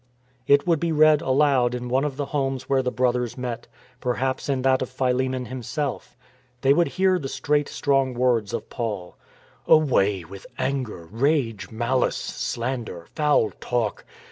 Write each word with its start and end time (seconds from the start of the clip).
It 0.47 0.65
would 0.65 0.79
be 0.79 0.91
read 0.91 1.21
aloud 1.21 1.75
in 1.75 1.87
one 1.87 2.05
of 2.05 2.17
the 2.17 2.25
homes 2.33 2.63
where 2.67 2.81
the 2.81 2.89
Brothers 2.91 3.37
met, 3.37 3.67
perhaps 3.99 4.49
in 4.49 4.63
that 4.63 4.81
of 4.81 4.89
Philemon 4.89 5.45
himself. 5.45 6.17
They 6.61 6.73
would 6.73 6.87
hear 6.97 7.19
the 7.19 7.29
straight, 7.29 7.69
strong 7.69 8.15
words 8.15 8.51
of 8.51 8.67
Paul." 8.71 9.15
Away 9.67 10.23
with 10.23 10.47
anger, 10.57 11.05
rage, 11.11 11.69
malice, 11.69 12.15
slander, 12.17 13.09
foul 13.13 13.51
talk. 13.61 14.03